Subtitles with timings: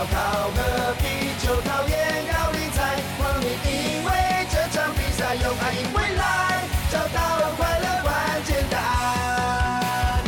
[0.00, 1.92] 烧烤和啤酒，讨厌
[2.32, 4.10] 高丽菜，光你因为
[4.48, 10.24] 这场比赛用爱赢未来，找到快乐关键答案。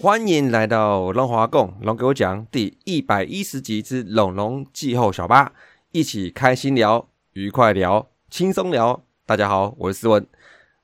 [0.00, 5.52] 欢迎来到龙华共龙给我讲第一百一十集之龙龙季后小八，
[5.92, 9.02] 一起开心聊，愉快聊，轻松聊。
[9.26, 10.26] 大家好，我是思文。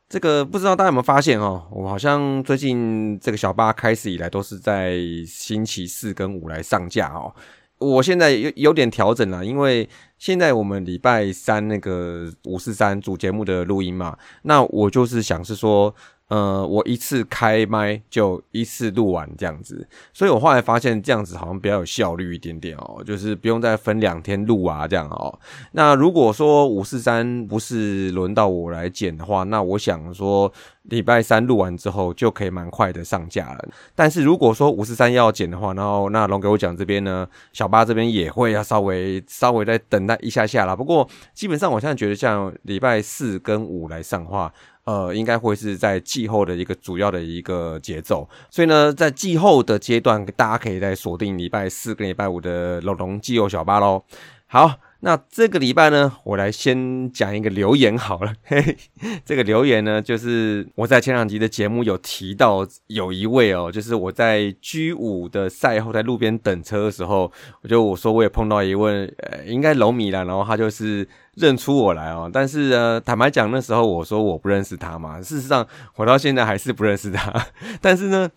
[0.08, 1.66] 这个不知道大家有没有发现哦？
[1.70, 7.34] 我好像最近这个小八开始以来都是在星期四跟五来上架哦。
[7.78, 15.94] 我现在有有点调整了，因为现在我们礼拜三那个五四三主节目的录音嘛，那我就是想是说。
[16.28, 25.38] 呃，我一次开麦就一次录完这样子，所以我后来发现这样子好像比较有效率一点点哦，就是不用再分两天录啊这样哦。
[25.72, 33.68] 那如果说五四三不是轮到我来剪的话，那我想说礼拜三录完之后就可以蛮快的上架了。
[33.94, 40.74] 但是如果说五四三要剪的话，然后那龙给我讲这边呢，小八这边也会要稍微稍微再等待一下下啦。
[40.74, 44.52] 不过基本上我现在觉得像礼拜四跟五来上话。
[44.86, 54.04] 呃，应该会是在季后的一个主要的一个节奏，所以呢，在季后的阶段，大家可以在锁定礼拜四跟礼拜五的龙龙季后小巴喽。
[54.46, 54.76] 好，
[55.06, 58.32] 那这个礼拜呢，我来先讲一个留言好了。
[58.42, 58.60] 嘿
[58.98, 67.30] 嘿，这个留言呢，就是我在前两集的节目有提到，有一位哦，就是我在 G 五的赛后在路边等车的时候，
[67.62, 71.06] 我就我说我也碰到一位，呃，应该龙米了，然后他就是。
[71.36, 75.20] 认出我来哦，但是呢，坦白讲，那时候我说我不认识他嘛。
[75.20, 75.66] 事实上，
[75.96, 77.30] 我到现在还是不认识他。
[77.82, 78.30] 但是呢，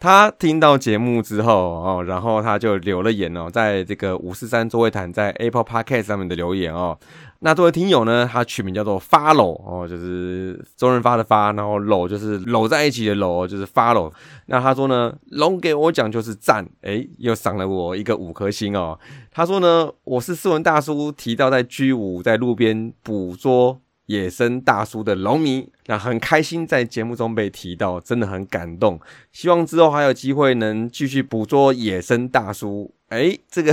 [0.00, 6.96] 他听到节目之后哦，然后他就留了言哦，在这个五四三座位谈在 Apple Podcast 上面的留言哦。
[7.40, 14.12] 那作为听友呢，他取名叫做发搂哦，就是周润发的发，然后搂就是搂在一起的搂，就是发搂。
[14.46, 18.98] 那他说呢，龙给我讲就是赞，诶，又赏了我一个五颗星哦。
[19.30, 29.00] 他说呢，我是斯文大叔提到在 G 五在路边捕捉野生大叔的龙迷，那很开心在节目中被提到，真的很感动。
[29.32, 32.92] 希望之后还有机会能继续捕捉野生大叔。
[33.08, 33.72] 诶，这个。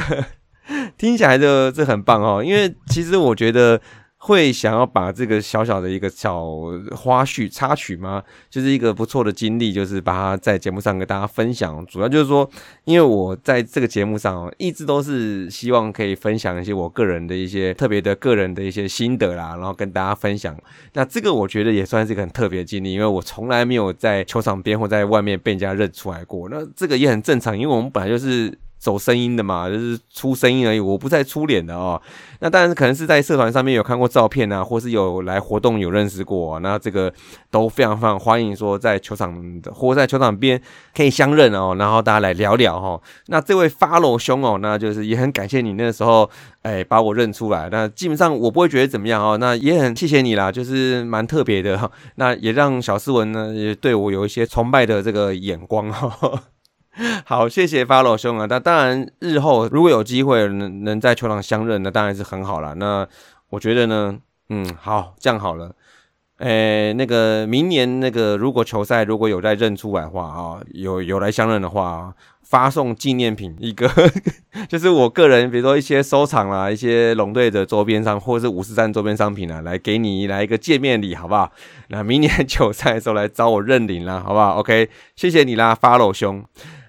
[0.97, 3.79] 听起来这这很棒哦，因为其实我觉得
[4.25, 6.44] 会想要把这个小小的一个小
[6.96, 11.86] 花絮插曲吗，就是一个不错的经历，就是把它在节目上跟大家分享。
[11.86, 12.50] 主要就是说，
[12.86, 20.57] 因为我在这个节目上一直都是希望可以分享一些我个人的一些特别的个人的一些心得啦，然后跟大家分享。
[20.94, 26.50] 那这个我觉得也算是一个很特别的经历，因为我从来没有在球场边或在外面被人家认出来过。
[26.50, 28.57] 那这个也很正常，因为我们本来就是。
[28.85, 32.00] 走声音的嘛，就是出声音而已，我不再出脸的哦。
[32.40, 37.12] 那当然可能是在社团上面有看过照片啊，或是有来活动有认识过，那这个
[37.50, 40.62] 都非常非常欢迎说在球场或在球场边
[40.95, 43.01] 可以相认哦，然后大家来聊聊哈。
[43.25, 46.29] 那这位发罗兄哦，那就是也很感谢你那时候
[46.62, 51.90] 哎把我认出来，那基本上我不会觉得怎么样哦，那也很谢谢你啦，就是蛮特别的。
[52.18, 56.44] 那也让小斯文呢也对我有一些崇拜的这个眼光哈。
[57.25, 58.45] 好，谢谢发罗兄啊。
[58.50, 62.75] 那当然，日后如果有机会能能在球场相认，那当然是很好了。
[62.75, 63.07] 那
[63.50, 64.17] 我觉得呢，
[64.50, 65.75] 嗯，好，这样好了。
[66.39, 72.13] 诶，那个明年那个如果球赛如果有再认出来的话啊，有有来相认的话，
[72.44, 73.89] 发送纪念品一个，
[74.67, 81.50] 就是我个人，比如说一些收藏啦，一些龙队的周边商或者是五十三周边商品啊，来给你来一个见面礼，好不好？
[81.88, 86.44] 那明年 球赛的时候来找我认领啦，好不好？OK，谢谢你啦，发罗兄。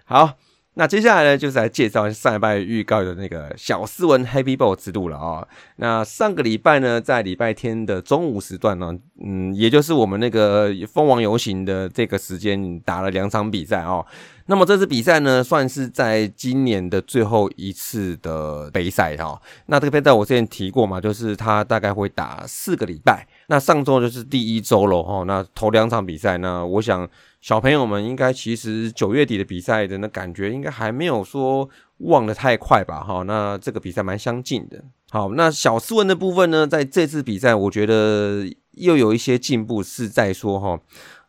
[0.09, 0.39] 好，
[0.75, 5.49] 那接下来呢，就是来介绍上礼拜预告的那个小斯文 Happy Ball 之路了啊。
[5.79, 14.07] 那上个礼拜呢，在礼拜天的中午时段呢，嗯，也就是我们那个蜂王游行的这个时间，打了两场比赛哦。
[14.47, 19.41] 那么这次比赛呢，算是在今年的最后一次的杯赛哈。
[19.67, 23.27] 那这个杯赛我之前提过嘛，就是它大概会打四个礼拜。
[23.49, 25.25] 那上周就是第一周了哈。
[25.25, 27.09] 那头两场比赛，那我想。
[27.39, 33.05] 小朋友们应该其实九月底的比赛的那感觉应该还没有说忘得太快吧？
[33.05, 34.83] 哈，那这个比赛蛮相近的。
[35.11, 40.81] 好，那小斯文的部分呢，在这次比赛我觉得又有一些进步，是在说哈。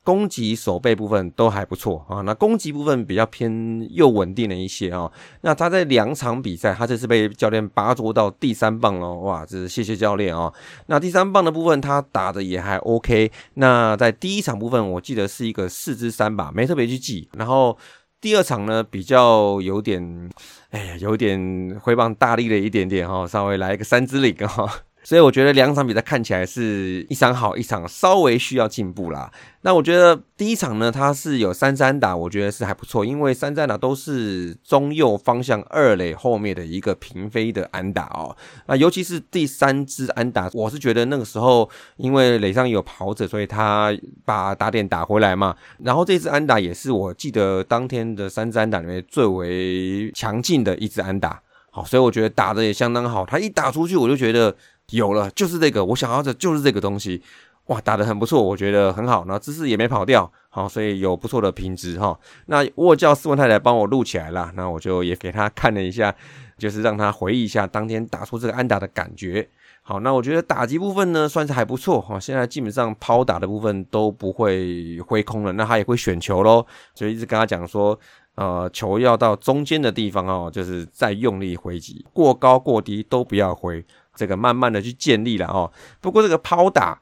[0.08, 5.12] 攻击守备部分都还不错啊，那攻击部分比较偏又稳定了一些啊。
[5.42, 10.54] 那他在两场比赛，他这次被教练拔擢到第三棒了，哇，这是谢谢教练啊。
[10.86, 13.30] 那第三棒的部分他打的也还 OK。
[13.56, 17.28] 那在第一场部分，我记得是一个四支三吧，没特别去记。
[17.34, 17.78] 然后
[18.22, 20.32] 第二场呢，比较有点，
[20.70, 24.74] 哎呀，有点挥棒大力了一点点哈，稍微来一个三支领哈。
[25.08, 29.32] 所以我觉得两场比赛看起来是一场好，一场稍微需要进步啦。
[29.62, 38.36] 那我觉得第一场呢，它是有三三打，我觉得是还不错，因为三三打都是中右方向二垒后面的一个平飞的安打哦。
[38.66, 45.56] 那尤其是第三支安打，我是觉得那个时候因为垒上有跑者，所以他把打点打回来嘛。
[45.86, 51.42] 然后这支安打也是我记得当天的三支安打里面最为强劲的一支安打。
[51.70, 53.26] 好，所以我觉得打的也相当好。
[53.26, 54.56] 他一打出去，我就觉得
[54.92, 57.22] 有了，就是这个我想要的，就是这个东西。
[57.66, 62.18] 哇，打得很不错，我觉得很好，然后姿势也没跑掉，好，所以有不错的品质哈。
[62.46, 66.16] 那我叫斯文太太帮我录起来了，那我就也给他看了一下，
[66.58, 69.46] 就是让他回忆一下当天打出这个安打的感觉。
[69.82, 78.00] 好，那我觉得打击部分呢算是还不错哈，现在基本上抛打的部分都不会挥空了，那他也会选球喽，所以一直跟他讲说，
[78.36, 83.86] 呃，球要到中间的地方哦，就是再用力挥击，过高过低都不要挥，
[84.18, 85.72] 这个慢慢的去建立了哦。
[86.02, 87.00] 不过这个抛打。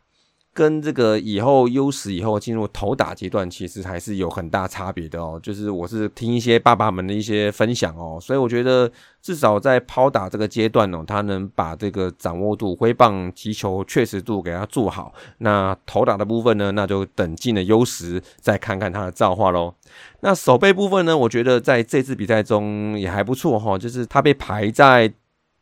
[0.56, 5.38] 跟这个以后优势以后进入投打阶段，其实还是有很大差别的哦。
[5.44, 8.90] 就是我是听一些爸爸们的一些分享哦，所以我觉得
[9.22, 15.14] 至少在抛打这个阶段哦，他能把这个掌握度、挥棒、击球确实度给他做好。
[15.40, 19.74] 那投打的部分呢，那就等进了优势，再看看他的造化喽。
[20.22, 25.14] 那手背部分呢，我觉得在这次比赛中也还不错哈，就是他被排在。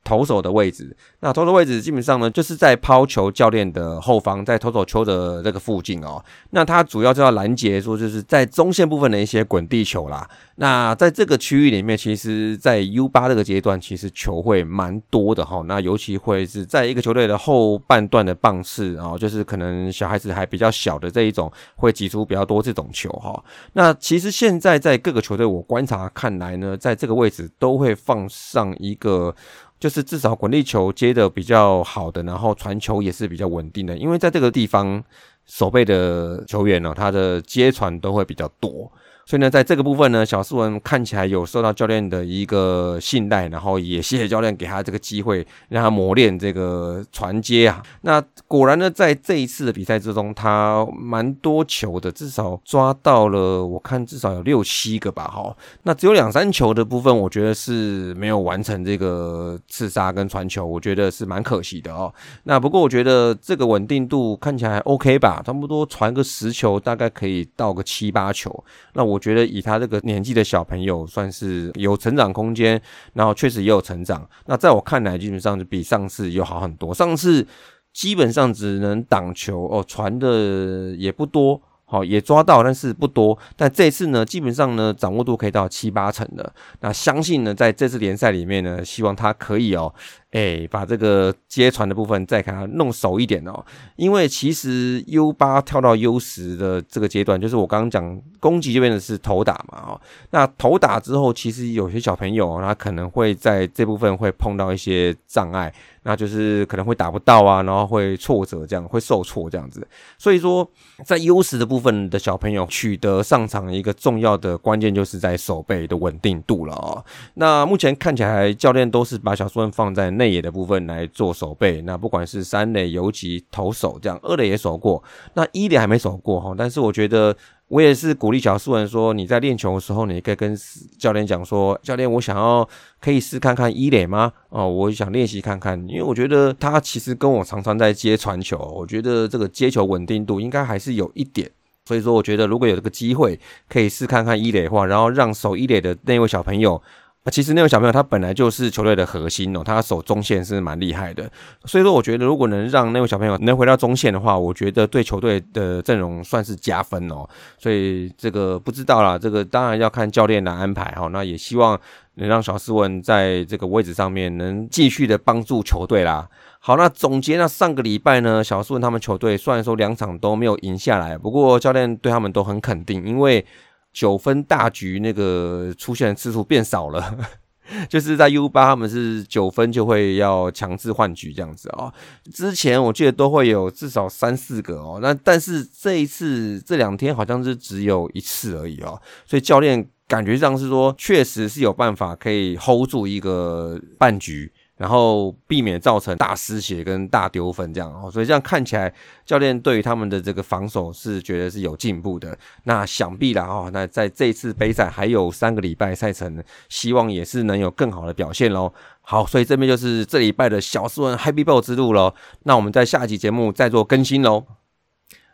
[0.03, 6.23] 投手的位置，那投手位置基本上呢，就是在抛球教练的后方，在投手球的这个附近哦。
[6.49, 10.29] 那他主要就要拦截，说就是在中线部分的一些滚地球啦。
[10.57, 15.63] 那在这个区域里面，其实，在 U 八这个阶段，其实球会蛮多的哈。
[15.65, 23.43] 那尤其会是在一个球队的后半段的棒次啊，就是可能小孩子还比较小的这一种，会挤出比较多这种球哈。
[23.73, 29.33] 那其实现在在各个球队，我观察看来呢，在这个位置都会放上一个。
[29.83, 35.03] 就是至少滚地球接的比较好的，然后传球也是比较稳定的，因为在这个地方
[35.45, 38.89] 守备的球员呢，他的接传都会比较多。
[39.25, 47.81] 所以呢，在这个部分呢，小斯文看起来有受到教练的一个信赖，然后也谢谢教练给他这个机会，让他磨练这个传接啊。
[48.01, 55.55] 那果然呢，在这一次的比赛之中，他蛮多球的，至少抓到了，我看至少有六七个吧，哈。
[55.83, 62.13] 那只有两三球的部分，我觉得是没有完成这个刺杀跟传球，我觉得是蛮可惜的哦。
[62.43, 68.63] 那不过我觉得这个稳定度看起来还 OK 吧，差不多传个十球，大概可以到个七八球。
[68.93, 69.12] 那我。
[69.13, 72.81] 我觉得以他这个年纪的小朋友，算是有成长空间，
[73.13, 74.27] 然后确实也有成长。
[74.47, 76.93] 那在我看来，基本上就比上次又好很多。
[76.93, 77.45] 上次
[77.93, 81.61] 基本上只能挡球哦，传的也不多。
[81.85, 83.37] 好，也抓到，但是不多。
[83.55, 86.51] 但这次呢，基本上呢，掌握度可以到七八成的。
[86.79, 89.93] 那相信呢，在这次联赛里面呢，希望他可以哦，
[90.33, 93.63] 哎，把这个接传的部分再给他弄熟一点哦。
[93.95, 100.01] 因为其实 U 八跳到 U 十的这个阶段，就是我刚刚讲攻击这边的是投打嘛，哦，
[100.31, 105.73] 那投打之后，其实有些小朋友他可能会在这部分会碰到一些障碍。
[106.05, 109.87] 那就是可能会打不到啊，然后会挫折，这样会受挫这样子。
[110.17, 110.69] 所以说，
[111.05, 117.01] 在优势的部分的小朋友取得上场一个重要的关键，就是在手背的稳定度了啊。
[117.35, 121.81] 那目前看起来，教练都是把小苏文放在内内野的部分来做手背。
[121.81, 125.03] 那不管是三垒、游击、投手这样，二垒也守过，
[125.33, 126.55] 那一垒还没守过哈。
[126.57, 127.35] 但是我觉得。
[127.69, 130.55] 我也是鼓励小素人说，你在练球的时候，你可以跟
[130.99, 132.67] 教练讲说，教练，我想要
[133.01, 134.31] 可以试看看一垒吗？
[134.49, 141.49] 哦，我想练习看看，因为我觉得他其实跟我常常在接传球，我觉得这个接球稳定度应该还是有一点，
[141.85, 146.79] 所以说我觉得如果有这个机会可以试看看一垒的话，然后让守一垒的那位小朋友。
[147.25, 151.31] 那其实那位小朋友他本来就是球队的核心哦，他守中线是蛮厉害的，
[151.63, 157.25] 所以说我觉得如果能让那位小朋友能回到中线的话，我觉得对球队的阵容算是加分哦。
[157.57, 161.07] 所以这个不知道啦，这个当然要看教练的安排哈。
[161.13, 161.79] 那也希望
[162.15, 166.27] 能让小斯文在这个位置上面能继续的帮助球队啦。
[166.59, 173.45] 好，那总结那上个礼拜呢，小斯文他们球队虽然说两场都没有赢下来，不过教练对他们都很肯定，因为。
[173.93, 177.15] 九分大局那个出现的次数变少了，
[177.87, 181.93] 就是在 U 八他们是九分就会要强制换局这样子啊。
[182.33, 194.51] 之前我记得都会有至少三四个哦，那但是这一次这两天好像是只有一次而已哦，所以教练感觉上是说确实是有办法可以 hold 住一个半局。
[194.77, 198.93] 然后避免造成大失血跟大丢分这样哦，所以这样看起来，
[199.25, 202.37] 教练对于他们的这个防守是觉得是有进步的。
[202.63, 208.73] 那想必啦哦，那在这次杯赛还有三个礼拜赛程，希望也是能有更好的表现喽。
[209.01, 212.13] 好，所以这边就是这礼拜的小斯文 Happy Ball 之路喽。
[212.43, 214.45] 那我们在下一期节目再做更新喽。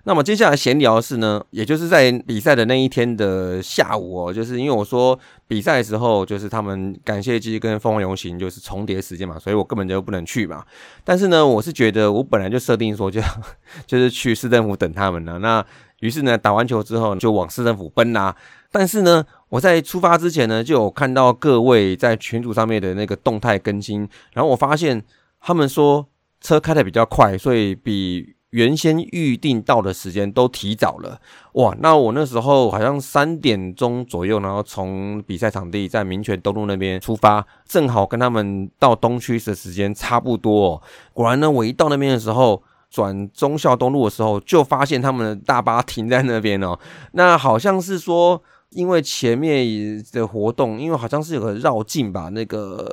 [0.09, 10.65] 那么接下来闲聊的是呢，也就是在比赛的那一天的下午哦，就是因为我说比赛的时候，就是他们感谢祭跟凤凰游行就是重叠时间嘛，所以我根本就不能去嘛。
[11.03, 13.21] 但是呢，我是觉得我本来就设定说就
[13.85, 15.37] 就是去市政府等他们了。
[15.37, 15.63] 那
[15.99, 18.35] 于是呢，打完球之后就往市政府奔啦。
[18.71, 25.03] 但是呢，我在出发之前呢，就有看到各位在群组上面的那个动态更新，然后我发现
[25.39, 26.07] 他们说
[26.41, 28.33] 车开的比较快，所以比。
[28.51, 31.19] 原先预定到的时间都提早了，
[31.53, 31.75] 哇！
[31.79, 40.81] 那我那时候好像三点钟左右，然后从比赛场地在民权东路那边出发，正好跟他们到东区的时间差不多。
[41.13, 46.77] 果然呢，我一到那边的时候，转忠孝东路的时候，就发现他们的大巴停在那边哦。
[47.13, 48.41] 那好像是说。
[48.71, 49.65] 因为前面
[50.11, 52.87] 的活动，因为好像是有个绕境吧，那个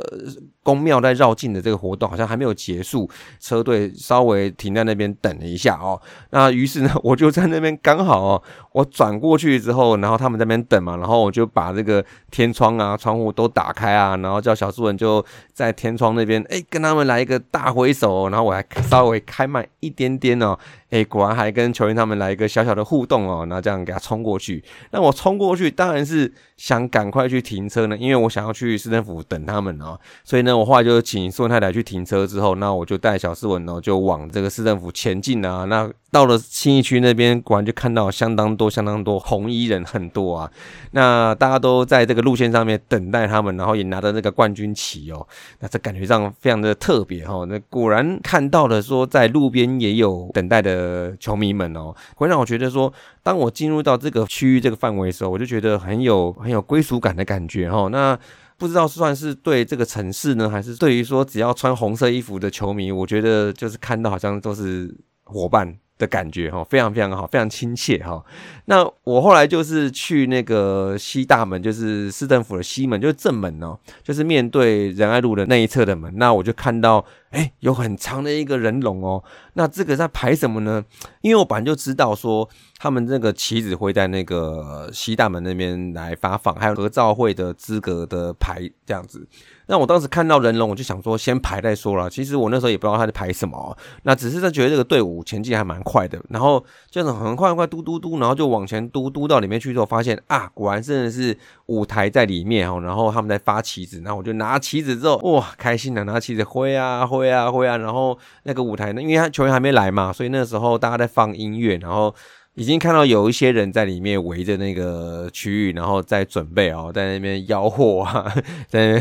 [0.67, 3.09] 宫庙在绕境的这个活动好像还没有结束，
[3.39, 6.03] 车队稍微停在那边等了一下哦。
[6.31, 8.43] 那于是呢，我就在那边刚好哦，
[8.73, 20.59] 我转过去之后，然后他们在那边等嘛，然后我就把这个天窗啊、窗户都打开啊，然后叫小树人就在天窗那边，哎，跟他们来一个大挥手，然后我还稍微开慢一点点哦。
[20.91, 24.63] 哎，果然还跟球员他们来一个小小的互动哦，那这样给他冲过去。
[24.93, 29.99] 那我冲过去当然是想赶快去停车呢，因为我想要去市政府等他们哦。
[30.23, 35.65] 所以呢，我后来就请苏文太太去停车之后，那我就带小斯文哦，就往这个市政府前进啊。
[35.65, 40.51] 那到了新义区那边，果然就看到相当多、相当多红衣人，很多啊。
[40.93, 45.27] 那大家都在这个路线上面等待他们，然后也拿着那个冠军旗哦。
[45.61, 47.45] 那这感觉上非常的特别哈。
[47.47, 50.67] 那果然看到了说，在路边也有等待的。
[50.67, 57.89] 的球迷们哦，会让我觉得说，当我进入到这个区域这个范围的时候，我就觉得很有很有归属感的感觉哈。
[57.89, 58.19] 那
[58.57, 64.95] 不知道算是对这个城市呢，还是对于说只要穿红色衣服的球迷，我觉得就是看到好像都是
[65.25, 65.79] 伙伴。
[65.99, 68.23] 的感觉哈，非常非常好，非常亲切哈。
[68.67, 76.13] 那我后来就是去那个西大门，就是市政府的西门，就是正门哦，就是面对仁爱路的那一侧的门。
[76.17, 77.03] 那我就看到，
[77.37, 79.23] 哎，有很长的一个人龙哦。
[79.53, 80.83] 那这个在排什么呢？
[81.21, 89.29] 因为我本来就知道说，他们这个旗子会在那个西大门那边来发放，还有合照会的资格的牌这样子。
[89.69, 92.09] 那我当时看到人龙，我就想说先排再说了。
[92.09, 96.19] 其实我那时候也不知道他在排什么，那只是在觉得这个队伍前进还蛮快的。
[96.31, 102.81] 然后这样子很快很快嘟嘟嘟，然后就往前嘟嘟到里面去之后，发现啊，果然真的是舞台在里面哦。
[102.81, 107.77] 然后他们在发旗子，然后我就拿旗子之后，哇，开心的拿旗子挥啊挥啊挥啊。
[107.77, 112.15] 然后那个舞台呢，因为他球员还没来嘛，所以那时候大家在放音乐，然后。
[112.57, 118.35] 已经看到有一些人在里面围着那个区域，然后在准备哦，在那边吆喝啊，
[118.67, 118.99] 在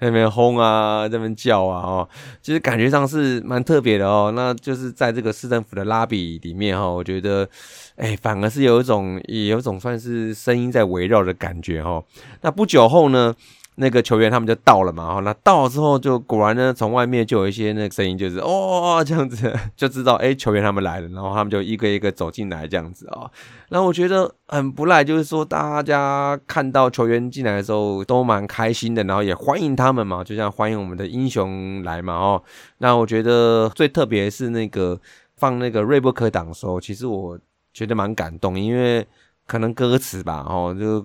[0.00, 2.08] 那边轰啊，在那边叫啊，哦，
[2.42, 4.32] 其实感觉上是蛮特别的哦。
[4.34, 7.48] 那就是在这个市政府的拉比里面哈，我觉得，
[7.94, 12.04] 哎，反而是有一种，也有一种算是声音在围绕的感觉哦。
[12.40, 13.34] 那不久后呢？
[13.80, 23.30] 那个球员他们就到了嘛，然后那到了之后就果然呢，从外面就有一些那个声音，就是哦这样子，就知道哎球员他们来了，然后他们就一个一个走进来这样子啊。
[23.70, 32.42] 然后我觉得很不赖，就是说大家看到球员进来的时候都蛮开心的，然后也欢迎他们嘛，就像欢迎我们的英雄来嘛哦。
[32.78, 35.00] 那我觉得最特别是那个
[35.36, 37.38] 放那个锐不可挡的时候，其实我
[37.72, 39.06] 觉得蛮感动，因为。
[39.50, 41.04] 可能歌词吧，哦，就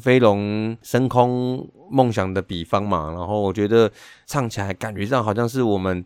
[0.00, 3.88] 飞龙升空梦想的比方嘛，然后我觉得
[4.26, 6.04] 唱起来感觉上好像是我们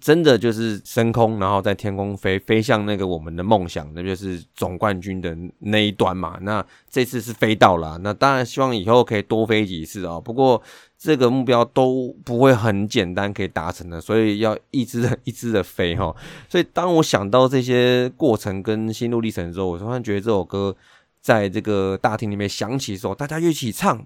[0.00, 6.38] 真的就是升空，然后在天空飞，飞向那个我们的梦想，那就是总冠军的那一端嘛。
[6.40, 10.18] 那这次是飞到了，那当然希望以后可以多飞几次哦。
[10.18, 10.62] 不过
[10.96, 16.16] 这个目标都不会很简单可以达成的，所以要一只一只的飞哈。
[16.48, 20.74] 所以当我想到这些过程跟心路历程的时候，我突然觉得这首歌。
[21.22, 24.04] 在这个大厅里面响起的时候，大家一起唱，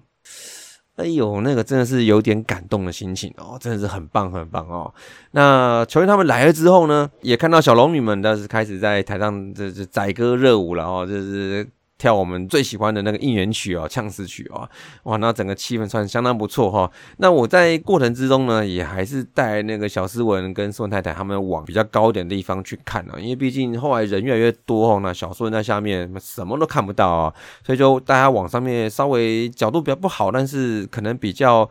[0.95, 4.93] 哎呦，那个真的是有点感动的心情哦，真的是很棒很棒哦。
[5.31, 11.67] 那球员他们来了之后呢，也看到小龙女们，但是开始在台上这这载歌热舞了哦，就是。
[11.97, 14.69] 跳我们最喜欢的那个应援曲哦，呛死曲哦，
[15.03, 16.91] 哇，那整个气氛算相当不错哈。
[17.17, 27.33] 那我在过程之中呢，也还是带那个小斯文跟宋太太他们往比较高一点的地方去看哦，因为毕竟后来人越来越多哦，那小斯文在下面什么都看不到啊，
[27.65, 31.69] 所以就大家往上面稍微角度比较不好，但是可能比较。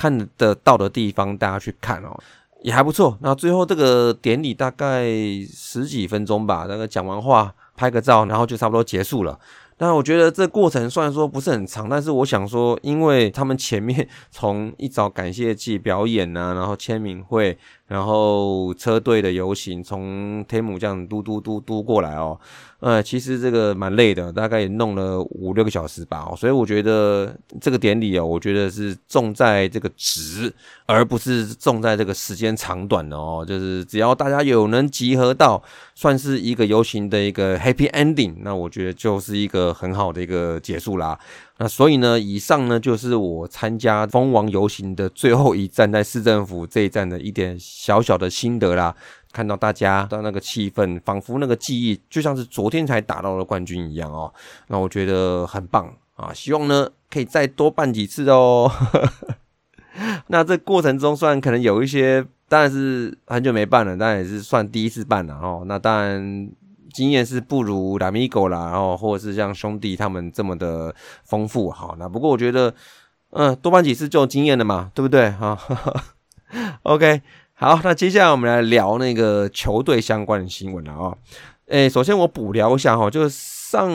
[0.00, 2.16] 看得到的地方，大家去看哦，
[2.62, 3.18] 也还不错。
[3.20, 5.06] 那最后这个典礼大概
[5.52, 9.36] 十几分钟吧，那个讲完话，拍个照，然后就差不多结束了。
[9.78, 17.56] 那我觉得这过程虽然说不是很长，但是我想说，因为他们前面 从一早感谢祭表演啊，然后签名会，
[17.88, 22.38] 然后车队的游行，从天母这样嘟嘟嘟嘟过来哦。
[22.80, 30.52] 呃，其实这个蛮累的，大概也弄了五六个小时吧，所以我觉得这个典礼哦，我觉得是重在这个值，
[30.86, 33.44] 而不是重在这个时间长短的哦。
[33.44, 35.60] 就是只要大家有能集合到，
[35.96, 41.18] 算是一个游行的一个 happy ending，那我觉得就是一个很好的一个结束啦。
[41.58, 48.94] 那所以呢，以上呢就是我参加蜂王游行的最后一站，在市政府这一站的一点小小的心得啦。
[49.30, 54.32] 看到大家的那个气氛，仿佛那个记忆就像是昨天才打到了冠军一样哦。
[54.68, 58.70] 那我觉得很棒啊，希望呢可以再多办几次哦。
[60.28, 65.64] 那这过程中，虽然可能有一些，当然是很久没办了，但也是算第一次办了哦。
[65.66, 66.50] 那当然
[66.92, 71.94] 经验是不如拉米狗啦，然后或者是像兄弟他们这么的丰富哈。
[71.98, 72.74] 那不过我觉得，
[73.30, 75.58] 嗯，多办几次就有经验了嘛，对不对哈
[76.84, 77.22] OK。
[77.54, 81.16] 好，那接下来我们来聊那个球队相关的新闻了啊。
[81.66, 83.90] 诶，首先我补聊一下哈，就是上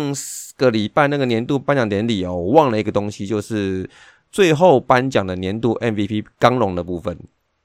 [0.58, 3.90] 个礼拜那个年度颁奖典礼哦，我忘了一个东西，就是
[4.32, 7.18] 最后颁奖的年度 MVP 刚龙的部分。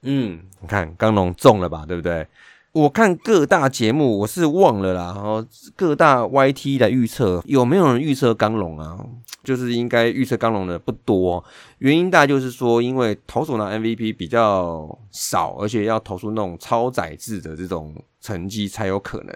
[0.02, 2.24] 嗯，你看刚龙中了吧，对不对？
[2.72, 5.12] 我看各大节目，我是忘了啦。
[5.14, 5.44] 然后
[5.74, 8.98] 各大 YT 来预测，有没有人预测刚龙啊？
[9.42, 11.42] 就是应该预测刚龙的不多，
[11.78, 19.34] 原因大就是说，因为投手拿 MVP 比较少，而且要投出那种超载制的这种成绩才有可能。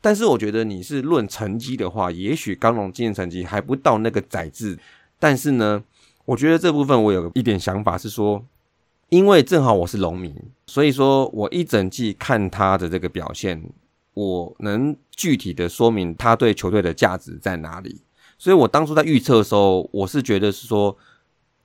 [0.00, 4.78] 但是我觉得你是论成绩的话，也许刚龙今年成绩还不到那个载制。
[5.18, 5.84] 但是呢，
[6.24, 8.42] 我觉得这部分我有一点想法是说。
[9.10, 10.32] 因为正好我是农民，
[10.68, 13.60] 所以说我一整季看他的这个表现，
[14.14, 18.02] 我能具体的说明他对球队的价值在哪里。
[18.38, 20.96] 所以我当初在预测的时候，我是觉得是说，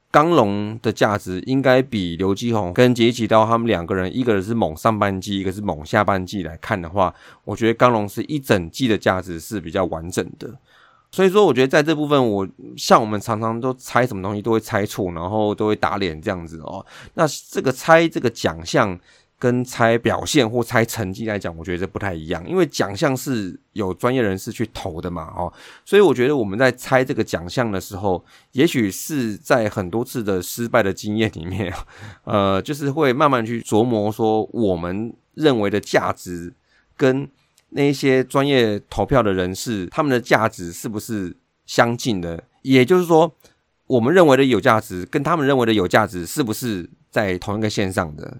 [0.09, 10.51] 刚龙的价值应该比刘基宏跟杰奇刀他们两个人，一个人是猛上半季，一个是猛下半季来看的话，我觉得刚龙是一整季的价值是比较完整的。
[11.15, 16.85] 所以说，我觉得在这部分，我像我们常常都猜什么东西都会猜错，然后都会打脸这样子哦。
[17.13, 18.99] 那这个猜这个奖项
[19.39, 25.53] 跟猜表现或猜成绩来讲，我觉得这不太一样，因为奖项是有专业人士去投的嘛，哦。
[25.85, 31.73] 所以我觉得我们在猜这个奖项的时候，也许是在很多次的失败的经验里面，
[32.25, 36.53] 呃，就是会慢慢去琢磨说我们认为的价值
[36.97, 37.29] 跟。
[37.77, 41.35] 那一些专业投票的人士，他们的价值是不是
[41.65, 42.41] 相近的？
[42.61, 43.29] 也就是说，
[43.87, 48.37] 我们认为的有价值，跟他们认为的有价值，是不是在同一个线上的？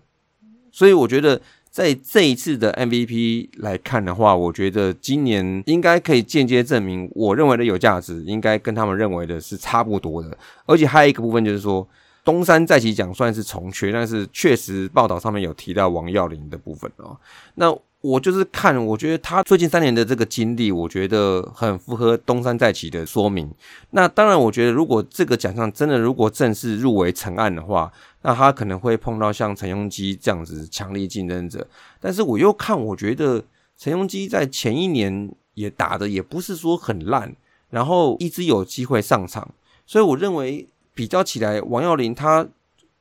[0.72, 10.38] 所以，我觉得在这一次的 MVP 来看的话，我觉得今年应该可以间接证明，我认为的有价值，应该跟他们认为的是差不多的。
[10.66, 11.86] 而且还有一个部分就是说，
[12.24, 17.18] 东山再起奖算是重缺，但是确实报道上面有提到王耀林的部分哦。
[17.56, 23.52] 那我就是看，我觉得他最近三年的这个经历，我觉得很符合东山再起的说明。
[23.90, 27.92] 那当然，我觉得如果这个奖项真的如果正式入围成案的话，
[28.22, 31.68] 那他可能会碰到像陈庸基这样子强力竞争者。
[32.00, 33.44] 但是我又看，我觉得
[33.76, 37.36] 陈庸基在前一年也打的也不是说很烂，
[37.72, 39.50] 然后一直有机会上场，
[39.88, 42.48] 所以我认为比较起来，王耀林他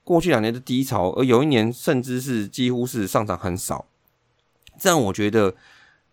[0.02, 3.84] 过去两年的低潮，而有一年甚至是几乎是上场很少。
[4.78, 5.54] 这样我觉得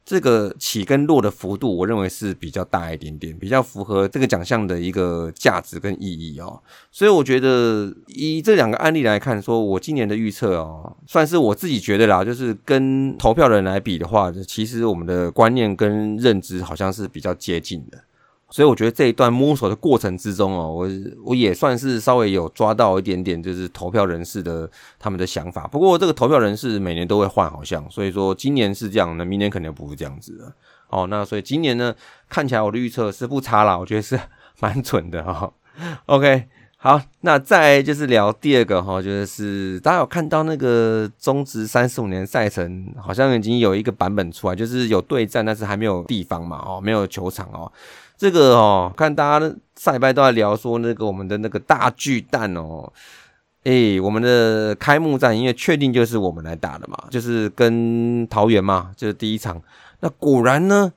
[0.04, 6.62] 这个起跟落的幅度，我认为是比较大一点点，比较符合这个奖项的一个价值跟意义哦。
[6.92, 18.04] 所以我觉得以这两个案例来看，说我今年的预测哦，算是我自己觉得啦，就是跟投票人来比的话，其实我们的观念跟认知好像是比较接近的。
[18.52, 20.88] 所以我觉得这一段摸索的过程之中哦，我
[21.24, 25.66] 我也算是稍微有抓到一点点，就是投票人士的他们的想法。
[25.66, 30.54] 不过这个投票人士每年都会换，好像，所以说今年是这样，那明年肯定不是这样子了。
[30.90, 31.96] 哦，那所以今年呢，
[32.28, 34.20] 看起来我的预测是不差啦，我觉得是
[34.60, 35.50] 蛮准的哈。
[36.08, 47.72] OK，好，那再就是聊第二个哈，就是大家有看到那个中职三十五年赛程，好像已经有一个版本出来，就是有对战，但是还没有地方嘛，哦，没有球场哦。
[48.22, 52.94] 这个哦，看大家上礼拜都在聊说那个我们的那个大巨蛋哦，
[53.64, 59.60] 诶，我们的开幕战因为确定就是我们来打的嘛，就是跟桃园嘛，就是第一场。
[60.02, 60.94] 那果然呢，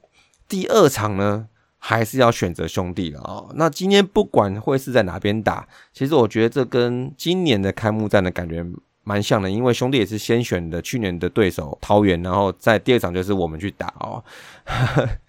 [0.47, 3.49] 第二场呢还是要选择兄弟了哦。
[3.55, 8.63] 那今天不管会是在哪边打，其实我觉得这跟今年的开幕战的感觉
[9.03, 14.23] 蛮像的，因为兄弟也是先选的去年的对手桃园，然后在第二场就是我们去打哦。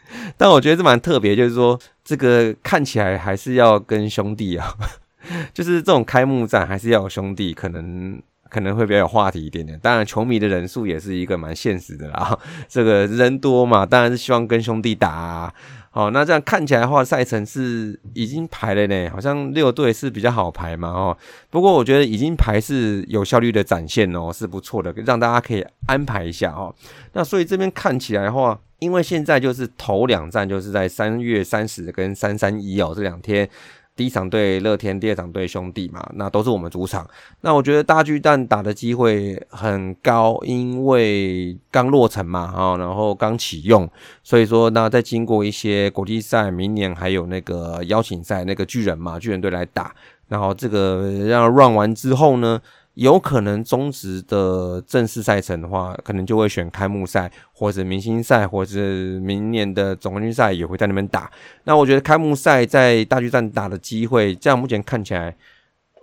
[0.37, 4.73] 但我觉得这蛮特别，就是说这个看起来还是要跟兄弟啊，
[5.53, 9.79] 就是这种开幕战还是要有兄弟，可能可能会比较有话题一点点。
[9.79, 12.37] 当然，球迷的人数也是一个蛮现实的啦，
[12.69, 15.53] 这个人多嘛，当然是希望跟兄弟打。
[15.89, 21.17] 好，那这样看起来的话，赛程是已经排了呢，好像六队是比较好排嘛，哦。
[21.49, 26.75] 不过我觉得已经排是有效率的展现哦，是不错的，让大家可以安排一下哦。
[27.13, 33.49] 那所以这边看起来的话，因为现在就是头两站就是在三月三十跟三三一哦这两天。
[33.97, 37.09] 第一场对乐天，第二场对兄弟嘛，那都是我们主场。
[37.39, 43.89] 那我觉得大巨蛋打的机会很高，因为刚落成嘛，哈，然后刚启用，
[44.21, 49.95] 所以说那再经过一些国际赛，明年还有那个邀请赛，那个巨人嘛，巨人队来打，
[50.27, 52.61] 然后这个让 run 完之后呢。
[52.95, 58.79] 有可能中职的正式赛程的话，可能就会选开幕赛，或者明星赛，或者
[59.21, 61.29] 明年的总冠军赛也会在那边打。
[61.65, 65.35] 那我觉得开幕赛在大巨蛋打的机会，这样目前看起来，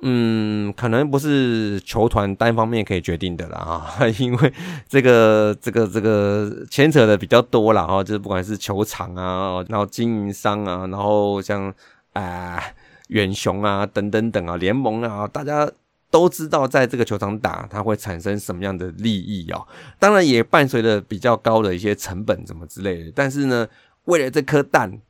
[0.03, 4.53] 嗯，可能不是球团单方面可以决定的了啊，因为
[4.87, 11.73] 这个这个这个牵扯的比较多了哈，就是不管是球场啊，然后经营商啊，然后像
[12.13, 12.63] 啊
[13.09, 15.67] 远雄啊等等等啊联盟啊，大家。
[16.13, 19.67] 都知道在这个球场打，它会产生什么样的利益哦？
[19.99, 23.13] 当然也伴随着比较高的一些成本，怎么之类的。
[23.15, 23.67] 但是呢，
[24.05, 25.01] 为了这颗蛋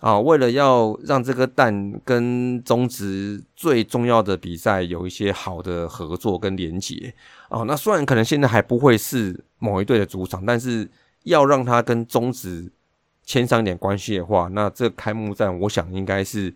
[0.00, 7.12] 啊，为了要让这颗蛋跟中职最重要的比赛有一些好的合作跟连结
[7.50, 10.88] 啊，那虽然可能现在还不会是某一队的主场，但是
[11.24, 12.72] 要让它跟中职
[13.24, 16.54] 牵上一点关系的话，那这开幕战，我想应该是。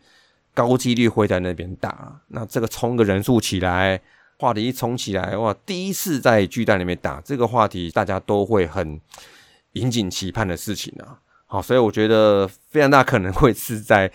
[0.53, 4.01] 高几率会在那边打，那这个冲个人数起来，
[4.39, 5.55] 话题一冲起来，哇！
[5.65, 9.01] 第一次在巨蛋里面打这个话题，大家都会很
[9.75, 11.19] 引颈期盼的事情啊。
[11.47, 14.11] 好，所以我觉得非常大可能会是在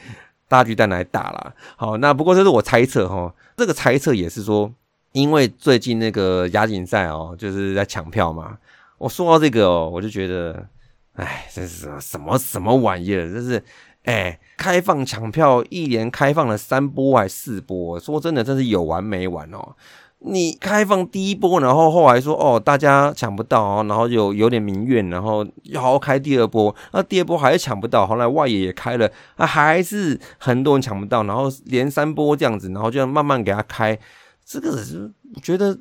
[0.47, 1.55] 大巨蛋来打了。
[1.77, 4.71] 好，那不过这是我猜测哈，这个猜测也是说，
[5.13, 8.57] 因为最近那个亚锦赛哦，就是在抢票嘛。
[8.97, 10.67] 我说到这个哦，我就觉得，
[11.13, 13.31] 哎，这是什么什么玩意儿？
[13.31, 13.63] 这是。
[14.05, 19.75] 哎，开放抢票，一连开放了三波还四波，说真的，真是有完没完哦！
[20.19, 33.99] 你开放第一波，然后后来说哦，大家抢不到哦，然后有有点民怨，然后要好好开第二波，那第二波还是抢不到，后来外野也开了，啊，还是很多人抢不到，然后连三波这样子，然后就慢慢给他开，
[34.43, 35.77] 这个是我觉得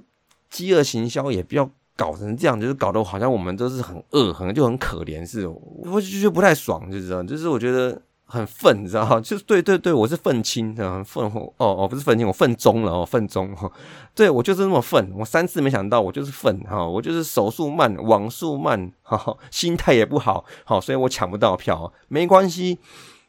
[0.51, 8.01] 饥饿行销也不要搞成这样，就是搞得好像我们都是很饿，可能就很可怜似的，我就觉得不太爽，就知道，就是我觉得。
[8.27, 9.21] 很愤，你知道吗？
[9.21, 13.71] 就是对对对，我是愤青，很愤哦哦，不是愤青，我愤中了哦，愤中哈。
[14.15, 22.79] 对我就是那么愤，我三次没想到，我就是愤哈，我就是手速慢，网速慢，哈哈，心态也不好，好，所以我抢不到票，没关系，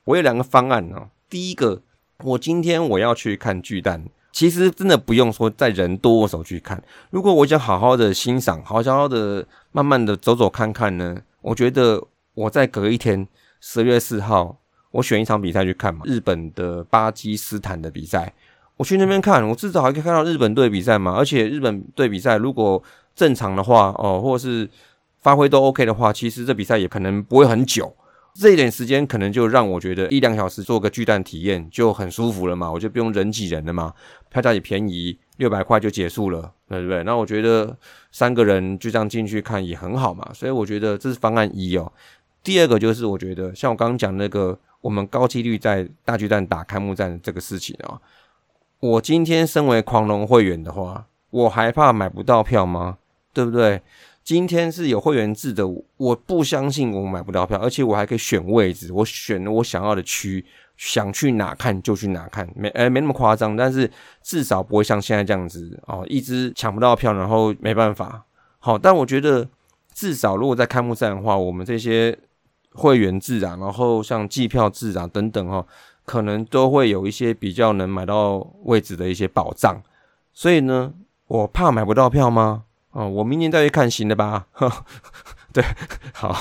[0.06, 1.10] 我有两个方案哦。
[1.30, 1.82] 第一个，
[2.24, 6.82] 我今天我要去看巨蛋，其实真的不用说在人多的时候去看，
[7.12, 12.02] 如果我想好好的欣赏，好好的慢慢的走走看看呢，我觉得
[12.34, 13.28] 我再隔一天，
[13.60, 14.58] 十月四号。
[14.96, 18.34] 我选一场比赛去看嘛，日本的巴基斯坦的比赛，
[18.78, 21.14] 我去那边看，我至少还可以看到日本队比赛嘛。
[21.14, 22.82] 而且日本队比赛如果
[23.14, 24.70] 正常的话，哦，或者是
[25.22, 27.94] 发挥都 OK 的话，其实这比赛也可能不会很久。
[28.36, 33.94] 这一点时间可能就让我觉得一两小时做个巨蛋体验就很舒服了嘛，我就不用人挤人了嘛，
[34.30, 37.04] 票价也便宜，六百块就结束了，对不对？
[37.04, 37.76] 那我觉得
[38.12, 41.92] 三个人就这样进去看也很好嘛，所以我觉得这是方案一哦。
[42.44, 44.58] 第二个就是我觉得像我刚刚讲那个。
[44.86, 48.00] 我们高几率在大巨蛋打开幕战这个事情啊，
[48.80, 53.00] 我今天身为狂龙会员的话，我还怕买不到票吗？
[53.34, 53.82] 对不对？
[54.24, 55.68] 今天是有会员制的，
[55.98, 60.46] 我不相信我买不到票，而且我还可以选位置，我选我想要的区，
[60.78, 63.90] 想去哪看就去哪看，没诶没那么夸张，但是
[64.22, 68.24] 至少不会像现在这样子哦，一直抢不到票，然后没办法。
[68.60, 69.50] 好，但我觉得
[69.96, 72.16] 至少如果在开幕战的话，我们这些。
[72.76, 75.66] 会员制啊，然后像季票制啊等等哈，
[76.06, 79.82] 可能都会有一些比较能买到位置的一些保障。
[80.34, 80.94] 所以呢，
[81.28, 82.64] 我怕买不到票吗？
[82.92, 84.48] 哦，我明年再去看行的吧。
[85.54, 85.64] 对，
[86.14, 86.36] 好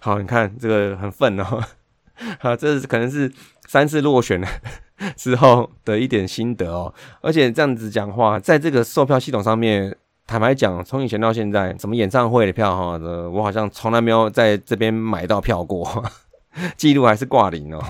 [0.00, 1.62] 好，你看这个很愤哦。
[2.40, 3.32] 好，这是可能是
[3.66, 4.42] 三次落选
[5.16, 6.92] 之后的一点心得哦。
[7.20, 9.96] 而且这样子讲话，在这个售票系统上面。
[10.26, 16.04] 坦白讲，从以前到现在，什么演唱会的票哈的，我好像从来没有在这边买到票过。
[16.76, 17.80] 记录还是挂零哦。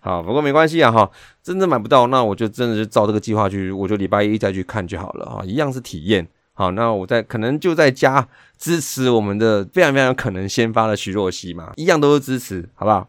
[0.00, 1.08] 好，不过没关系啊哈，
[1.42, 6.26] 真的买不到，那我就真的是照这个计划去，我就礼拜一再去看就好了哈，一样是体验。
[6.52, 8.26] 好，那我在可能就在家
[8.58, 13.08] 支持我们的非常非常可能先发的徐若曦嘛，一样都是支持，好不好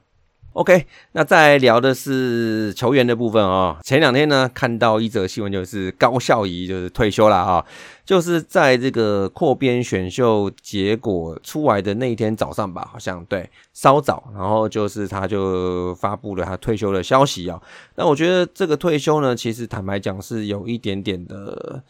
[0.57, 3.77] ？OK，那再聊的是球员的部分哦。
[3.83, 7.63] 前两天呢，看到一则新闻，就是高孝仪就是退休了啊，
[8.03, 17.61] 就是在这个扩编选秀结果出来的那一天早上吧，好像对，稍早，然后就是他就发布了他退休的消息啊。
[17.95, 21.83] 那我觉得这个退休呢，其实坦白讲是有一点点的，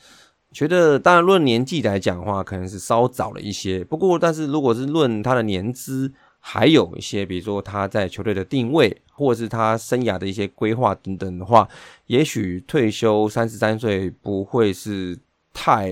[0.52, 3.82] 觉得当然论年纪来讲的话，可能是稍早了一些。
[3.86, 11.68] 不过，但是如果是论他的年资，还有一些，比如说他在球队的定位，或者是他生涯的一些规划等等的话，
[12.06, 15.18] 也许退休三十三岁不会是
[15.54, 15.92] 太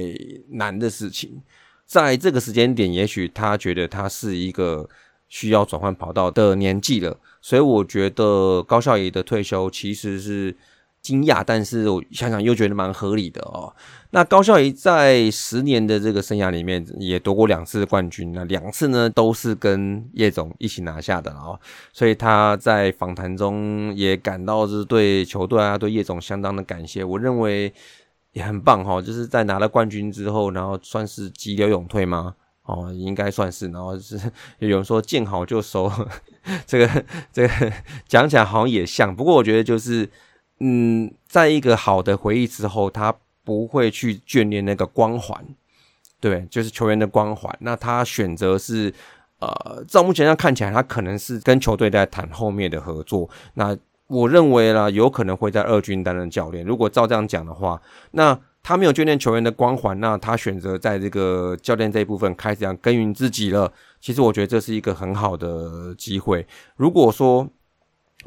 [0.50, 1.42] 难的事情。
[1.86, 4.90] 在这个时间点，也许他觉得他是一个
[5.28, 10.56] 需要转换跑道的年纪了，所以我觉得高孝仪的退休其实是
[11.06, 13.72] 惊讶，但是我想想又觉得蛮合理的哦。
[14.10, 21.60] 那高孝仪在十年的这个生涯里面也夺过两次冠军，那两次呢都是跟叶总一起拿下的哦，
[21.94, 27.04] 所以他在访谈中也感到是对球队啊、对叶总相当的感谢。
[27.04, 27.72] 我认为
[28.32, 32.36] 也很棒哈，就是在拿了冠军之后，然后算是急流勇退吗？
[32.64, 34.20] 哦，应该算是，然后是
[34.58, 35.92] 有人说见好就收，
[36.66, 37.72] 这个这个
[38.08, 40.10] 讲起来好像也像，不过我觉得就是
[40.60, 43.16] 嗯，在一个好的回忆之后，他。
[43.46, 45.46] 不会去眷恋那个光环，
[46.20, 47.56] 对，就是球员的光环。
[47.60, 48.92] 那他选择是，
[49.38, 53.30] 呃，照目前上看起来，他可能是跟球队在谈后面的合作。
[53.54, 56.66] 那我认为啦，有可能会在二军担任教练。
[56.66, 57.80] 如果照这样讲的话，
[58.14, 63.72] 那他没有眷恋球员的光环，那他选择在这个教练这一部分开始要耕耘自己了。
[64.02, 66.48] 其实我觉得这是一个很好的机会。
[66.78, 67.48] 如果说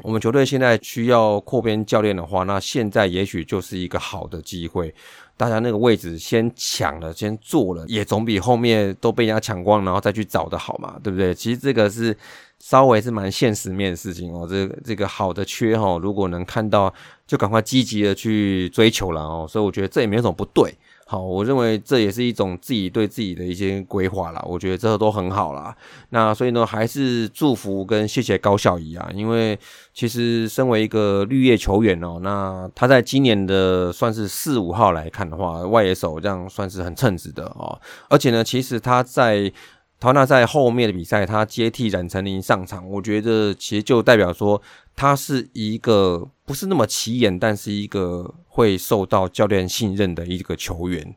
[0.01, 4.93] 我们球队现在需要扩编教练的话，那现在也许就是一个好的机会。
[5.35, 11.33] 大家那个位置先抢了，先做了，也总比后面都被人家抢光，然后再去找的好嘛，对不对？
[11.33, 12.15] 其实这个是
[12.59, 14.45] 稍微是蛮现实面的事情哦。
[14.49, 16.93] 这这个好的缺哈，如果能看到，
[17.25, 19.45] 就赶快积极的去追求了哦。
[19.49, 20.73] 所以我觉得这也没有什么不对。
[21.11, 24.39] 好，我认为这也是一种自己对自己的一些规划啦。
[24.47, 25.75] 我觉得这都很好啦。
[26.09, 29.57] 那所以呢，还是祝福跟谢谢高孝仪啊，因为
[29.91, 37.81] 其实身为一个绿叶球员哦，那他在今年的算是四五号来看的话，外野手这样算是很称职的哦。
[38.07, 39.51] 而且呢，其实他在
[39.99, 44.61] 陶纳在后面的比赛，他接替冉成林上场，我觉得其实就代表说
[44.99, 48.35] 他是一个不是那么起眼，但是一个。
[48.51, 51.15] 会受到教练信任的一个球员，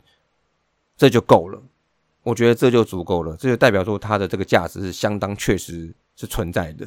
[0.96, 1.60] 这就够了。
[2.22, 5.92] 我觉得这就足够了，这就代表说他的这个价值是相当确实
[6.22, 6.86] 是存在的。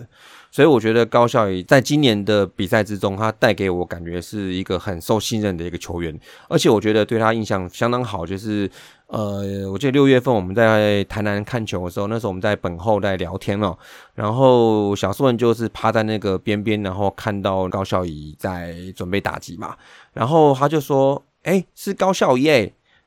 [0.50, 6.18] 所以我觉得高孝仪在今年的比赛之中，他带给我感觉是一个很受信任的一个球员，
[6.48, 8.26] 而且我觉得对他印象相当好。
[8.26, 8.70] 就是
[9.08, 13.78] 呃，我记得六月份我们在台南看球的时候，那时候我们在本后在聊天哦，
[14.14, 19.76] 然后小苏文就是趴在那个边边，然后看到高孝仪在准备打击嘛。
[20.14, 22.48] 然后他就说：“哎，是高孝仪。”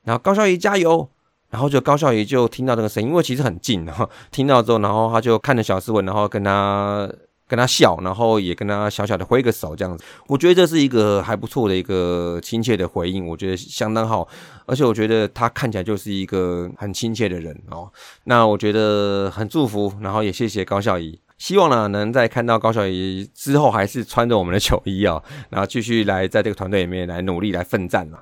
[0.04, 1.08] 然后高孝仪加油。
[1.50, 3.84] 然后就高孝仪就听到这个声音，因为其实很近。
[3.84, 7.10] 然 后听到之后，然后他就看着小斯文，然后跟他
[7.46, 10.04] 跟他笑，然后也跟他小小的挥个手，这样子。
[10.26, 14.28] 我觉得这是一个还不错的一个亲切的回应，我觉得相当好。
[14.66, 17.90] 而且我觉得他看起来就是一个很亲切的人哦。
[18.24, 21.18] 那我觉得很祝福，然后也谢谢高孝仪。
[21.38, 28.18] 希望呢，能在看到高小怡之后，还是穿着我们的球衣啊，然后继续来在这个团队里面来努力来奋战嘛。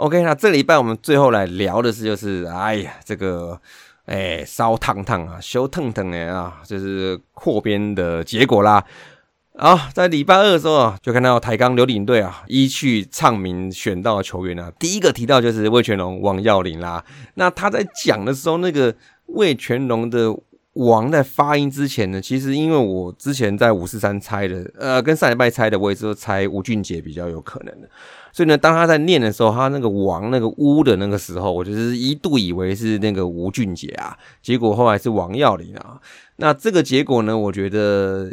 [0.00, 3.60] OK，那这礼拜我们最后来聊的是，就是哎呀，这个
[4.06, 8.82] 哎烧烫烫啊，修烫烫的啊，就是扩编的结果啦。
[9.58, 17.04] 啊，在礼拜二的时候啊，就看到台钢刘领队啊，一去唱名选到球员啊，第一个提到就是魏全龙、王耀林啦。
[17.34, 18.94] 那他在讲的时候，那个
[19.26, 20.34] 魏全龙的。
[20.74, 27.90] 王在发音之前呢，其实因为我之前在五四三猜的，呃，跟上礼拜猜的，我也是猜吴俊杰比较有可能的，
[28.32, 36.00] 所以呢，当他在念的时候，他那个王那个乌的那个时候，我就是一度以为是那个吴俊杰啊，结果后来是王耀林啊。
[36.36, 38.30] 那这个结果呢，我觉得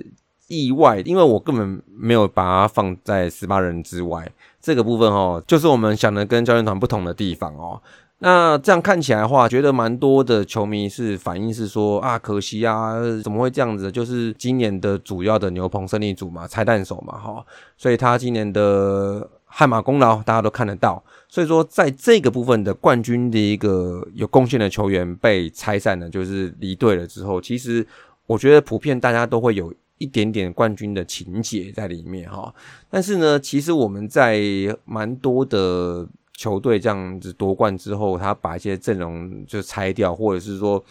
[0.47, 4.31] 意外，因为我根本没有把它放在十八人之外，
[4.61, 7.81] 这个部分哦，就是我们想的跟教练团不同的地方哦。
[8.19, 13.91] 那这样看起来的话，觉得蛮多的球迷是反映是说啊，可惜啊，怎么会这样子？
[13.91, 17.45] 就是今年的主要的牛棚胜利组嘛，拆弹手嘛，哈，
[17.77, 21.03] 所以他今年的汗马功劳大家都看得到。
[21.29, 27.85] 所以说，在这个部分的冠军的一个有贡献的球员被拆散了，就是离队了之后，其实
[28.25, 32.53] 我觉得普遍大家都会有一点点冠军的情节在里面哈。
[32.89, 34.39] 但是呢，其实我们在
[34.85, 40.81] 蛮多的球队这样子夺冠之后，他把一些阵容就拆掉，或者是说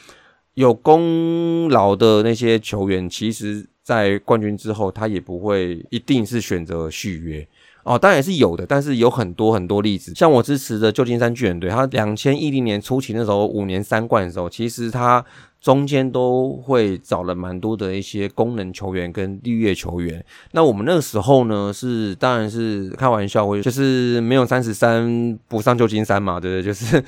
[0.52, 7.48] 有功劳的那些球员，其实在冠军之后，他也不会一定是选择续约。
[7.86, 15.24] 哦，当然也是有的，但是有很多很多例子，像我支持的旧金山巨人队，他两千一零年初期那时候五年三冠的时候，其实他
[15.66, 20.24] 中间都会找了蛮多的一些功能球员跟绿叶球员。
[20.52, 26.62] 那我们那个时候呢，是当然是开玩笑，就是没有三十三不上旧金山嘛，对不对？
[26.70, 27.02] 就是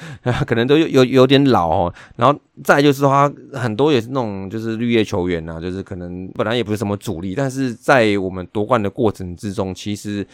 [0.44, 1.94] 可能都有有有点老哦。
[2.16, 10.27] 然后再就是他很多也是那种就是绿叶球员呐，就是可能本来也不是什么主力，但是在我们夺冠的过程之中，其实。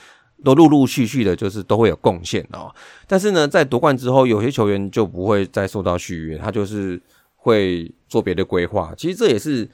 [0.42, 2.70] 都陆陆续续的，就是都会有贡献哦。
[3.06, 7.00] 但是呢，在夺冠之后，有些球员就不会再受到续约，他就是
[7.44, 8.94] 会做别的规划。
[8.96, 9.68] 其实这也是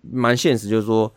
[0.00, 1.14] 蛮现实，就是说，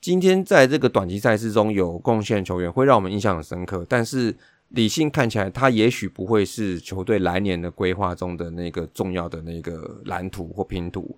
[0.00, 3.84] 今天在这个短期赛事中有贡献球员，会让我们印象很深刻。
[3.86, 4.34] 但是
[4.70, 11.14] 理性看起来，他也许不会是球队来年的规划中的那个重要的那个蓝图或拼图。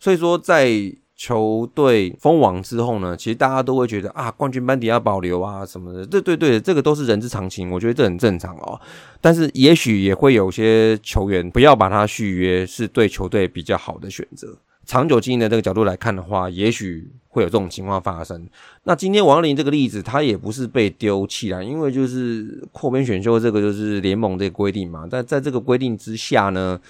[0.00, 0.68] 所以说，在
[1.22, 8.80] 球队封王之后呢，其实大家都会觉得啊，冠军班底要保留啊什么的，对对对，这个都是人之常情，我觉得这很正常哦。
[9.20, 14.58] 但是也许也会有些球员不要把他续约，是对球队比较好的选择。
[14.84, 18.44] 长久经营的这个角度来看的话，也许会有这种情况发生。
[18.82, 25.06] 那今天王林这个例子，他也不是被丢弃了，因为就是扩编选秀这个就是联盟的规定嘛。
[25.08, 26.80] 但在这个规定之下呢？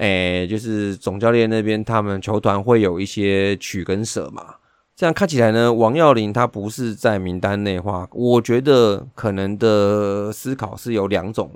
[0.00, 4.54] 哎，就是总教练那边，他们球团会有一些取跟舍嘛。
[4.96, 11.52] 这样看起来呢，王耀林他不是在名单内话，我觉得可能的思考是有两种。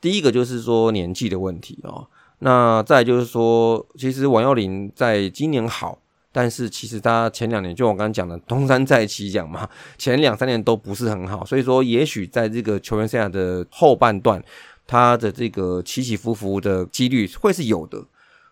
[0.00, 2.08] 第一个就是说年纪的问题哦，
[2.40, 6.00] 那再就是说，其实王耀林在今年好，
[6.32, 14.42] 但是其实他前两年就我刚刚讲的东山再起讲嘛，前两三年都不是很好，所以说也许在这个球员生涯的后半段。
[14.86, 18.04] 他的这个起起伏伏的几率会是有的，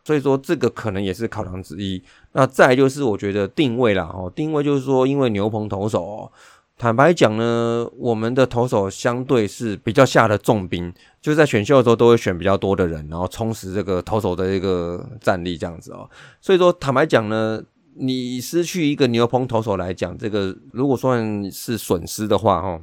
[0.05, 2.03] 所以说这个可能也是考量之一。
[2.33, 6.33] 那再就是我觉得定位啦，哦，定位就是说，因为牛棚投手，哦
[6.79, 16.09] 坦白讲呢，我们的投手相对是比较下的重兵，就在选秀的时候都会选比较多的人，然后充实这个投手的一个战力这样子哦。
[16.41, 17.63] 所以说坦白讲呢，
[17.95, 22.81] 你失去一个牛棚投手来讲，这个如果算是损失的话，哈，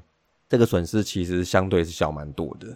[0.48, 2.68] 这个损失其实相对是小蛮多的。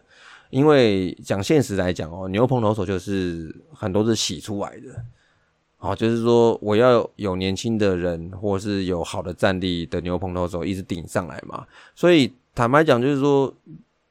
[0.53, 5.03] 因为讲现实来讲哦，牛棚投手就是很多是洗出来的，
[5.79, 11.65] 哦，就是说我要有年轻的人，或是有好的战力的牛棚投手一直顶上来嘛。
[11.95, 13.51] 所以坦白讲，就是说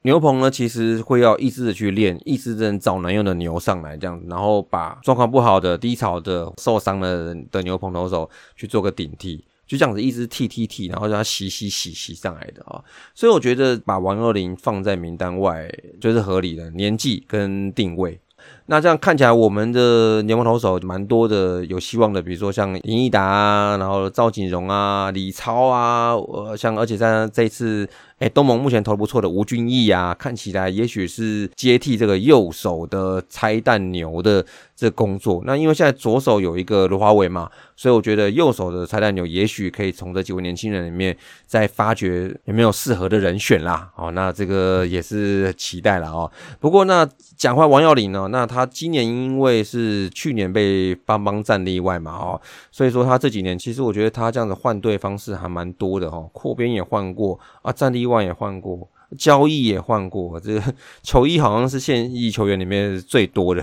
[0.03, 9.45] 牛棚呢，其实会要一直的去练，一直的找能用的牛上来这样，然后把状况不好的、低潮的、受伤的人的牛棚投手去做个顶替。
[9.73, 15.67] 就这样子一直踢踢踢，然后让他洗洗洗洗上来的啊，所以我觉得把王若琳放在名单外
[15.99, 18.21] 就是合理的，年纪跟定位。
[18.67, 27.89] 那这样看起来，我们的联盟投手蛮多的，有希望的，比如说像林毅达啊，然后赵锦荣啊，李超啊，呃，像而且在这次。
[28.23, 35.43] 哎，东盟目前投不错的吴俊义啊，看起来也许是接替这个右手的拆弹牛的这工作。
[35.45, 41.17] 那因为现在左手有一个卢华伟嘛，所以我觉得右手的拆弹牛也许可以从这几位年轻人里面
[41.49, 43.91] 再发掘有没有适合的人选啦。
[43.97, 46.31] 哦，那这个也是期待了哦。
[46.61, 47.05] 不过那
[47.37, 58.12] 讲话王耀林呢，那他今年因为是去年被邦邦战例外嘛，哦，所以说他这几年其实我觉得他这样的换队方式还蛮多的哦，扩边也换过啊，战例外。
[58.13, 63.63] 换也换过，交易也换过，这个球衣好像是现役球员里面最多的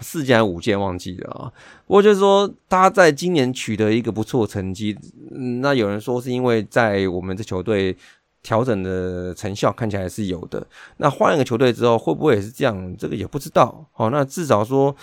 [0.00, 1.52] 四件五件忘记了啊。
[1.86, 4.96] 不过就是说，他在今年取得一个不错成绩，
[5.60, 7.96] 那有人说是因为在我们这球队
[8.42, 10.66] 调整的成效看起来是有的。
[10.96, 12.96] 那换一个球队之后，会不会也是这样？
[12.98, 13.86] 这个也不知道。
[13.92, 14.94] 好，那至少说。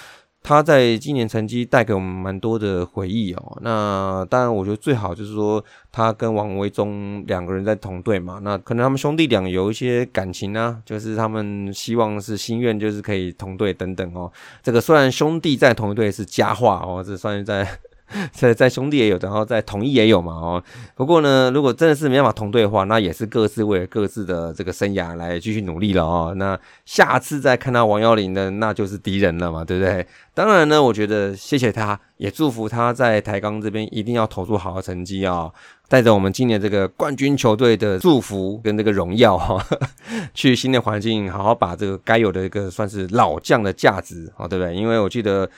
[0.48, 3.58] 他在今年成绩带给我们蛮多的回忆哦。
[3.62, 8.40] 那当然，我觉得最好就是说他跟王维忠两个人在同队嘛。
[8.42, 14.32] 那可能他们兄弟俩有一些感情啊，就是他们希望是心愿，就是可以同队等等哦。
[14.64, 17.68] 这个虽然兄弟在同一队是佳话哦，这算是在。
[18.32, 20.64] 在在兄弟也有，然后在统一也有嘛哦。
[20.96, 26.34] 不过呢，如果真的是没办法同队的话，那也是各自为了各自的这个生涯来继续努力了哦。
[26.38, 30.08] 那下次再看到王幺零的，那就是敌人了嘛，对不对？
[30.34, 35.52] 当然呢，我觉得谢谢他，也祝福他在台钢这边一定要投出好的成绩啊，
[35.90, 39.62] 带着我们今年这个冠军球队的祝福跟这个荣耀哈，
[40.34, 44.74] 去新的环境好好把这个该有的一个算是老将的价值啊，对不对？
[44.74, 45.50] 因为我记得。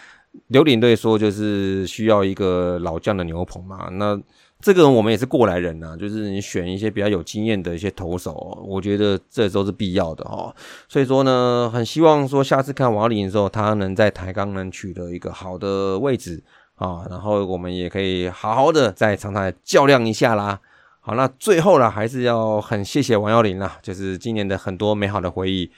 [0.47, 3.89] 刘领队说，就是需要一个老将的牛棚嘛。
[3.93, 4.19] 那
[4.61, 10.53] 这个我们也是过来人呐、就是你选一些比较有经验的一些投手、我觉得这都是必要的哦。
[10.87, 16.43] 所以说呢，很希望说下次看王林的时候，他能在台钢能取得一个好的位置
[16.75, 20.59] 啊，然后我们也可以好好的在场上较量一下啦。
[20.99, 25.71] 好，那最后了，还是要很谢谢王耀林啦，就是今年的很多美好的回忆，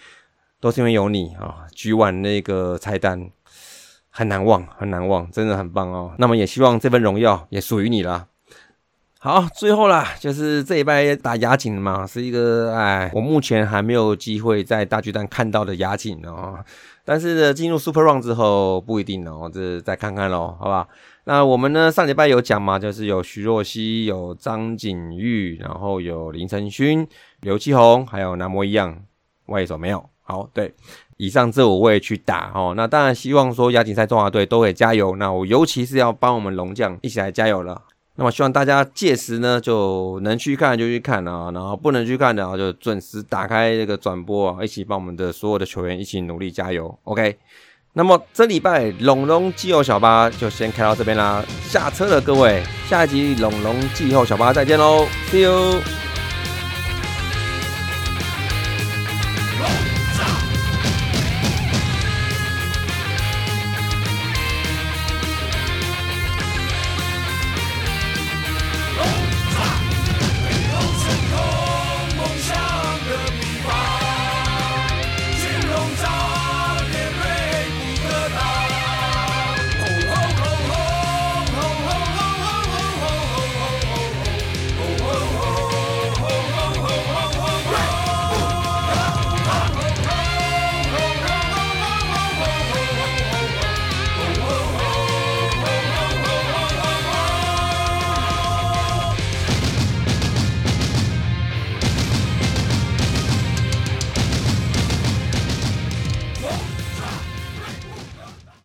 [0.59, 3.29] 都是因为有你啊，举碗那个菜单
[4.11, 6.13] 很难忘，很难忘，真的很棒哦。
[6.19, 8.27] 那么也希望这份荣耀也属于你啦。
[9.17, 16.57] 好，最后啦，就是这一拜打亚锦嘛，是一个哎，我目前还没有机会在大巨蛋看到的亚锦哦。
[17.05, 20.87] 但是呢，进入 Super Run 之后不一定哦，这再看看咯，好吧？
[21.25, 27.07] 那我们呢，上礼拜有讲嘛，就是有徐若曦、有张景玉，然后有林晨勋、
[27.41, 29.03] 刘继宏，还有南模一样，
[29.45, 30.03] 外野手没有。
[30.23, 30.73] 好，对，
[31.21, 32.73] 以上这五位去打哦。
[32.75, 35.15] 那当然希望说亚锦赛中华队都可以加油。
[35.17, 37.79] 那我尤其是要帮我们龙将一起来加油了。
[38.15, 46.97] 那么希望大家届时呢，就能去看就去看啊，然后不能去看的啊，就准时打开这个转播啊，一起帮我们的所有的球员一起努力加油。
[47.03, 47.37] OK，
[47.93, 56.10] 那么这礼拜龙龙季后小巴就先开到这边啦，下车了各位，下一集龙龙季后小巴再见喽，See you。